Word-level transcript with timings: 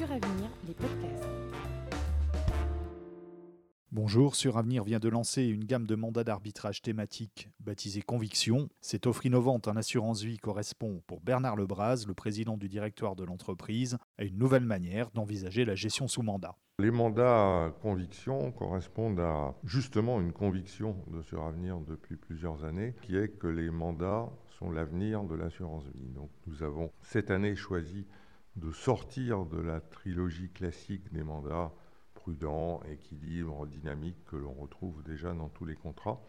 Suravenir, 0.00 0.48
les 0.66 0.72
podcasts. 0.72 1.28
Bonjour, 3.92 4.34
Suravenir 4.34 4.82
vient 4.82 4.98
de 4.98 5.10
lancer 5.10 5.42
une 5.42 5.66
gamme 5.66 5.86
de 5.86 5.94
mandats 5.94 6.24
d'arbitrage 6.24 6.80
thématiques 6.80 7.50
baptisée 7.60 8.00
Conviction. 8.00 8.70
Cette 8.80 9.06
offre 9.06 9.26
innovante 9.26 9.68
en 9.68 9.76
assurance 9.76 10.22
vie 10.22 10.38
correspond 10.38 11.02
pour 11.06 11.20
Bernard 11.20 11.56
Lebras, 11.56 12.06
le 12.08 12.14
président 12.14 12.56
du 12.56 12.66
directoire 12.66 13.14
de 13.14 13.24
l'entreprise, 13.24 13.98
à 14.16 14.24
une 14.24 14.38
nouvelle 14.38 14.64
manière 14.64 15.10
d'envisager 15.10 15.66
la 15.66 15.74
gestion 15.74 16.08
sous 16.08 16.22
mandat. 16.22 16.56
Les 16.78 16.90
mandats 16.90 17.70
conviction 17.82 18.52
correspondent 18.52 19.20
à 19.20 19.54
justement 19.64 20.18
une 20.22 20.32
conviction 20.32 20.96
de 21.08 21.20
Suravenir 21.20 21.78
depuis 21.78 22.16
plusieurs 22.16 22.64
années, 22.64 22.94
qui 23.02 23.18
est 23.18 23.28
que 23.28 23.48
les 23.48 23.68
mandats 23.68 24.30
sont 24.48 24.70
l'avenir 24.70 25.24
de 25.24 25.34
l'assurance 25.34 25.84
vie. 25.94 26.08
Donc 26.14 26.30
nous 26.46 26.62
avons 26.62 26.90
cette 27.02 27.30
année 27.30 27.54
choisi 27.54 28.06
de 28.56 28.72
sortir 28.72 29.44
de 29.46 29.60
la 29.60 29.80
trilogie 29.80 30.50
classique 30.50 31.12
des 31.12 31.22
mandats 31.22 31.72
prudents, 32.14 32.82
équilibre, 32.90 33.66
dynamique 33.66 34.24
que 34.26 34.36
l'on 34.36 34.52
retrouve 34.52 35.02
déjà 35.02 35.32
dans 35.32 35.48
tous 35.48 35.64
les 35.64 35.76
contrats 35.76 36.20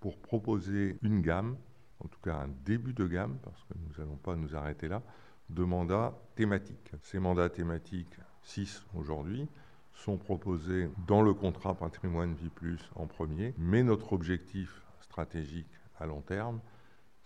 pour 0.00 0.18
proposer 0.18 0.98
une 1.02 1.22
gamme, 1.22 1.56
en 2.00 2.08
tout 2.08 2.20
cas 2.20 2.36
un 2.36 2.48
début 2.64 2.92
de 2.92 3.06
gamme, 3.06 3.38
parce 3.42 3.62
que 3.64 3.74
nous 3.78 3.98
n'allons 3.98 4.16
pas 4.16 4.36
nous 4.36 4.54
arrêter 4.54 4.88
là, 4.88 5.02
de 5.50 5.64
mandats 5.64 6.14
thématiques. 6.34 6.92
Ces 7.02 7.18
mandats 7.18 7.48
thématiques, 7.48 8.14
6 8.42 8.84
aujourd'hui, 8.94 9.48
sont 9.94 10.16
proposés 10.16 10.90
dans 11.06 11.22
le 11.22 11.34
contrat 11.34 11.74
patrimoine 11.74 12.34
Vie 12.34 12.50
Plus 12.50 12.90
en 12.94 13.06
premier, 13.06 13.54
mais 13.58 13.82
notre 13.82 14.12
objectif 14.12 14.82
stratégique 15.00 15.66
à 15.98 16.06
long 16.06 16.20
terme, 16.20 16.60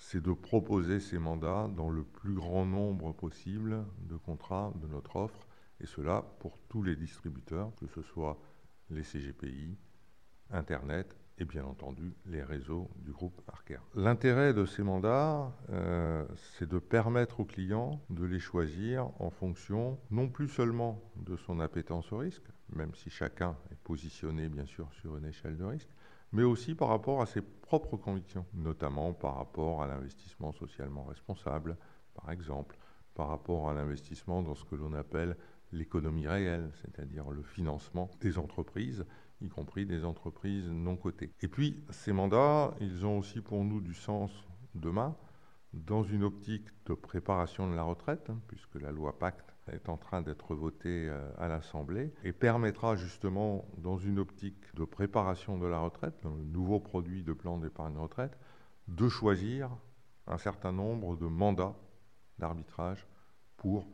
c'est 0.05 0.21
de 0.21 0.33
proposer 0.33 0.99
ces 0.99 1.19
mandats 1.21 1.71
dans 1.77 1.89
le 1.89 2.03
plus 2.03 2.35
grand 2.35 2.67
nombre 2.67 3.13
possible 3.13 3.85
de 4.01 4.17
contrats 4.17 4.73
de 4.83 4.89
notre 4.89 5.15
offre, 5.15 5.47
et 5.81 5.87
cela 5.87 6.23
pour 6.41 6.59
tous 6.69 6.83
les 6.83 6.97
distributeurs, 6.97 7.73
que 7.77 7.87
ce 7.87 8.03
soit 8.03 8.37
les 8.91 9.05
CGPI, 9.05 9.79
Internet 10.51 11.17
et 11.39 11.45
bien 11.45 11.65
entendu 11.65 12.15
les 12.27 12.43
réseaux 12.43 12.91
du 12.97 13.13
groupe 13.13 13.41
Arker. 13.49 13.79
L'intérêt 13.95 14.53
de 14.53 14.65
ces 14.67 14.83
mandats, 14.83 15.53
euh, 15.71 16.27
c'est 16.59 16.69
de 16.69 16.79
permettre 16.79 17.41
aux 17.41 17.45
clients 17.45 18.01
de 18.11 18.25
les 18.25 18.39
choisir 18.39 19.11
en 19.19 19.31
fonction 19.31 19.99
non 20.11 20.29
plus 20.29 20.49
seulement 20.49 21.01
de 21.17 21.37
son 21.37 21.61
appétence 21.61 22.13
au 22.13 22.19
risque, 22.19 22.45
même 22.75 22.95
si 22.95 23.11
chacun 23.11 23.57
est 23.71 23.79
positionné 23.83 24.49
bien 24.49 24.67
sûr 24.67 24.89
sur 25.01 25.17
une 25.17 25.25
échelle 25.25 25.57
de 25.57 25.65
risque, 25.65 25.91
mais 26.33 26.43
aussi 26.43 26.75
par 26.75 26.89
rapport 26.89 27.21
à 27.21 27.27
ses 27.27 27.43
propres 27.43 27.97
convictions, 27.97 28.47
notamment 28.55 29.13
par 29.13 29.37
rapport 29.37 29.83
à 29.83 29.87
l'investissement 29.87 30.53
socialement 30.53 31.05
responsable, 31.05 31.77
par 32.15 32.31
exemple, 32.31 32.77
par 33.15 33.29
rapport 33.29 33.69
à 33.69 33.75
l'investissement 33.75 34.43
dans 34.43 34.55
ce 34.55 34.65
que 34.65 34.75
l'on 34.75 34.95
appelle 34.95 35.37
l'économie 35.73 36.29
réelle, 36.29 36.71
c'est-à-dire 36.83 37.31
le 37.31 37.43
financement 37.43 38.11
des 38.21 38.39
entreprises, 38.39 39.05
y 39.43 39.49
compris 39.49 39.87
des 39.87 40.05
entreprises 40.05 40.69
non 40.71 40.97
cotées. 40.97 41.33
Et 41.41 41.49
puis, 41.49 41.83
ces 41.91 42.13
mandats, 42.13 42.75
ils 42.81 43.05
ont 43.05 43.19
aussi 43.19 43.41
pour 43.41 43.65
nous 43.65 43.81
du 43.81 43.95
sens 43.95 44.31
demain, 44.75 45.17
dans 45.73 46.03
une 46.03 46.23
optique 46.23 46.69
de 46.87 46.95
préparation 46.95 47.71
de 47.71 47.75
la 47.75 47.83
retraite, 47.83 48.29
hein, 48.31 48.39
puisque 48.49 48.75
la 48.75 48.93
loi 48.93 49.19
Pacte 49.19 49.55
est 49.69 49.89
en 49.89 49.97
train 49.97 50.21
d'être 50.21 50.55
votée 50.55 51.09
euh, 51.09 51.31
à 51.39 51.49
l'Assemblée, 51.49 52.13
et 52.25 52.33
permettra 52.33 52.97
justement, 52.97 53.65
dans 53.79 53.97
une 53.97 54.19
optique 54.19 54.75
de 54.75 54.85
préparation 54.85 55.59
de 55.59 55.67
la 55.67 55.79
retraite, 55.79 56.15
dans 56.23 56.35
le 56.35 56.45
nouveau 56.45 56.81
produit 56.81 57.23
de 57.23 57.33
plan 57.33 57.59
d'épargne 57.59 57.97
retraite, 57.97 58.37
de 58.89 59.09
choisir 59.09 59.71
un 60.27 60.39
certain 60.39 60.73
nombre 60.73 61.17
de 61.17 61.27
mandats 61.27 61.77
d'arbitrage 62.39 63.07
pour 63.57 63.89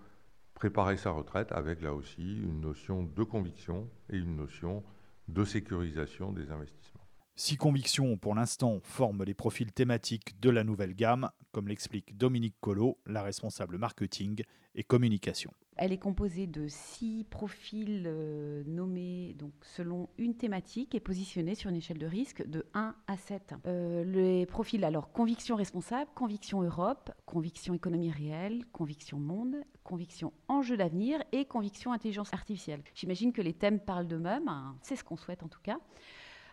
préparer 0.55 0.97
sa 0.97 1.11
retraite 1.11 1.53
avec 1.53 1.81
là 1.83 1.95
aussi 1.95 2.39
une 2.41 2.61
notion 2.61 3.05
de 3.05 3.23
conviction 3.23 3.89
et 4.11 4.17
une 4.17 4.37
notion 4.37 4.83
de 5.29 5.45
sécurisation 5.45 6.33
des 6.33 6.50
investissements. 6.50 6.97
Six 7.41 7.56
convictions, 7.56 8.16
pour 8.16 8.34
l'instant, 8.34 8.81
forment 8.82 9.22
les 9.22 9.32
profils 9.32 9.71
thématiques 9.72 10.41
de 10.41 10.50
la 10.50 10.65
nouvelle 10.65 10.93
gamme, 10.93 11.31
comme 11.53 11.69
l'explique 11.69 12.19
Dominique 12.19 12.56
Collot, 12.60 12.99
la 13.06 13.22
responsable 13.22 13.78
marketing 13.78 14.43
et 14.75 14.82
communication. 14.82 15.53
Elle 15.77 15.93
est 15.93 15.98
composée 15.98 16.48
de 16.48 16.66
six 16.66 17.25
profils 17.31 18.03
euh, 18.06 18.65
nommés 18.66 19.37
donc, 19.38 19.53
selon 19.62 20.09
une 20.19 20.34
thématique 20.34 20.97
et 20.97 21.00
positionnés 21.00 21.54
sur 21.54 21.71
une 21.71 21.77
échelle 21.77 21.98
de 21.98 22.09
risque 22.09 22.44
de 22.44 22.66
1 22.75 22.97
à 23.06 23.16
7. 23.16 23.54
Euh, 23.66 24.03
les 24.03 24.44
profils, 24.44 24.82
alors, 24.82 25.12
conviction 25.12 25.54
responsable, 25.54 26.10
conviction 26.16 26.62
Europe, 26.62 27.12
conviction 27.25 27.72
économie 27.72 28.10
réelle, 28.10 28.65
conviction 28.72 29.21
monde, 29.21 29.59
conviction 29.84 30.32
enjeu 30.48 30.77
d'avenir 30.77 31.22
et 31.31 31.44
conviction 31.44 31.93
intelligence 31.93 32.34
artificielle. 32.34 32.82
J'imagine 32.94 33.32
que 33.32 33.43
les 33.43 33.54
thèmes 33.54 33.78
parlent 33.78 34.09
d'eux-mêmes, 34.09 34.48
hein, 34.48 34.77
c'est 34.82 34.97
ce 34.97 35.04
qu'on 35.04 35.16
souhaite 35.16 35.44
en 35.44 35.48
tout 35.48 35.62
cas. 35.62 35.78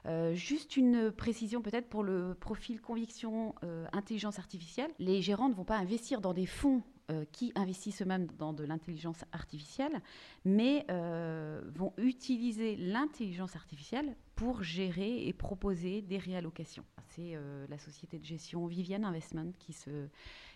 Euh, 0.08 0.34
juste 0.34 0.78
une 0.78 1.12
précision 1.12 1.62
peut-être 1.62 1.90
pour 1.90 2.04
le 2.04 2.36
profil 2.36 2.80
conviction 2.80 3.56
euh, 3.64 3.86
intelligence 3.92 4.38
artificielle. 4.38 4.92
Les 5.00 5.22
gérants 5.22 5.50
ne 5.50 5.54
vont 5.54 5.66
pas 5.66 5.78
investir 5.78 6.22
dans 6.22 6.34
des 6.34 6.46
fonds 6.46 6.84
euh, 7.12 7.26
qui 7.32 7.52
investissent 7.56 8.02
eux-mêmes 8.02 8.28
dans 8.38 8.54
de 8.54 8.64
l'intelligence 8.64 9.24
artificielle, 9.32 10.02
mais 10.44 10.86
vont 11.76 11.94
utiliser 11.98 12.76
l'intelligence 12.76 13.56
artificielle 13.56 14.16
pour 14.36 14.64
gérer 14.64 15.28
et 15.28 15.34
proposer 15.34 16.02
des 16.02 16.18
réallocations. 16.18 16.84
C'est 17.10 17.38
la 17.70 17.78
société 17.78 18.20
de 18.20 18.26
gestion 18.26 18.68
Vivian 18.68 19.04
Investment 19.04 19.54
qui 19.58 19.72
se, 19.72 20.10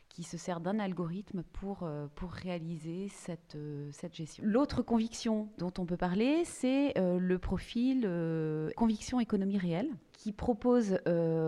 qui 0.09 0.23
se 0.23 0.37
sert 0.37 0.59
d'un 0.59 0.79
algorithme 0.79 1.43
pour, 1.53 1.83
euh, 1.83 2.07
pour 2.15 2.31
réaliser 2.31 3.07
cette, 3.09 3.55
euh, 3.55 3.89
cette 3.93 4.15
gestion. 4.15 4.43
L'autre 4.45 4.81
conviction 4.81 5.49
dont 5.57 5.71
on 5.77 5.85
peut 5.85 5.97
parler, 5.97 6.43
c'est 6.45 6.97
euh, 6.97 7.19
le 7.19 7.37
profil 7.39 8.07
conviction 8.75 9.19
économie 9.19 9.57
réelle 9.57 9.89
qui 10.13 10.33
propose 10.33 10.99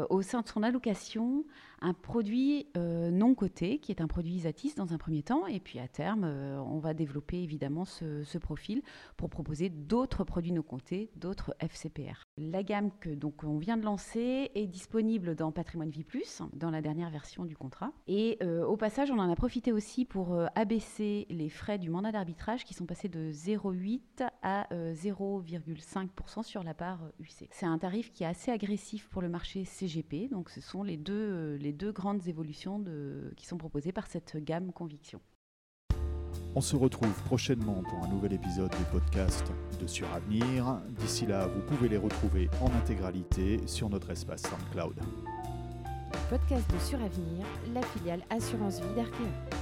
au 0.10 0.22
sein 0.22 0.42
de 0.42 0.48
son 0.48 0.64
allocation 0.64 1.44
un 1.82 1.94
produit 1.94 2.68
non 2.76 3.36
coté, 3.36 3.80
qui 3.80 3.92
est 3.92 4.02
un 4.02 4.08
produit 4.08 4.34
Isatis 4.34 4.76
dans 4.76 4.94
un 4.94 4.98
premier 4.98 5.24
temps, 5.24 5.46
et 5.48 5.60
puis 5.60 5.80
à 5.80 5.88
terme, 5.88 6.24
on 6.24 6.80
va 6.80 6.94
développer 6.94 7.42
évidemment 7.42 7.86
ce, 7.86 8.24
ce 8.24 8.38
profil 8.38 8.82
pour 9.18 9.30
proposer 9.30 9.70
d'autres 9.70 10.24
produits 10.24 10.54
non 10.54 10.62
cotés, 10.62 11.10
d'autres 11.16 11.54
FCPR. 11.60 12.21
La 12.38 12.64
gamme 12.64 12.92
que 13.00 13.10
donc 13.10 13.44
on 13.44 13.58
vient 13.58 13.78
de 13.78 13.84
lancer 13.84 14.52
est 14.56 14.68
disponible 14.68 15.36
dans 15.36 15.52
Patrimoine 15.52 15.90
Vie 15.90 16.04
Plus, 16.04 16.42
dans 16.54 16.72
la 16.72 16.82
dernière 16.82 17.10
version 17.10 17.46
du 17.46 17.56
contrat, 17.56 17.92
et 18.08 18.38
euh, 18.42 18.66
au 18.66 18.78
passage, 18.78 19.12
on 19.12 19.20
en 19.20 19.30
a 19.30 19.36
profité 19.36 19.72
aussi 19.72 20.06
pour 20.06 20.34
euh, 20.34 20.48
abaisser 20.56 21.28
les 21.30 21.50
frais 21.50 21.78
du 21.78 21.90
mandat 21.90 22.12
d'arbitrage 22.12 22.64
qui 22.64 22.74
sont 22.74 22.86
passés 22.86 23.10
de 23.10 23.32
0,8 23.32 24.28
à 24.42 24.68
0,5% 24.72 26.40
euh, 26.40 26.44
sur 26.44 26.64
la 26.64 26.74
part 26.74 27.02
UC. 27.20 27.48
C'est 27.52 27.66
un 27.66 27.78
tarif 27.78 28.12
qui 28.14 28.24
est 28.24 28.28
assez 28.28 28.52
agressif 28.52 29.08
pour 29.10 29.22
le 29.22 29.30
marché 29.30 29.66
CGP, 29.66 30.30
donc 30.30 30.50
ce 30.50 30.62
sont 30.62 30.84
les 30.84 30.98
deux, 30.98 31.56
les 31.56 31.74
deux 31.74 31.92
grandes 31.92 32.28
évolutions 32.28 32.84
qui 33.36 33.46
sont 33.46 33.58
proposées 33.58 33.92
par 33.92 34.08
cette 34.08 34.38
gamme 34.38 34.72
Conviction. 34.72 35.22
On 36.54 36.62
se 36.62 36.76
retrouve 36.76 37.14
prochainement 37.26 37.82
pour 37.90 38.04
un 38.04 38.08
nouvel 38.10 38.34
épisode 38.34 38.72
du 38.72 38.84
podcast 38.92 39.52
de 39.80 39.88
Suravenir. 39.88 40.82
D'ici 41.00 41.26
là, 41.26 41.48
vous 41.48 41.62
pouvez 41.62 41.88
les 41.88 41.98
retrouver 41.98 42.50
en 42.62 42.68
intégralité 42.78 43.62
sur 43.68 43.90
notre 43.90 44.10
espace 44.12 44.44
SoundCloud 44.44 44.96
podcast 46.32 46.64
de 46.74 46.80
Suravenir, 46.80 47.46
la 47.74 47.82
filiale 47.82 48.22
Assurance 48.30 48.80
Vie 48.80 48.96
d'Arkea. 48.96 49.61